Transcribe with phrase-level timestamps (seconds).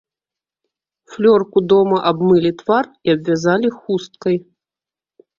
[1.15, 4.35] Флёрку дома абмылі твар і абвязалі хусткай.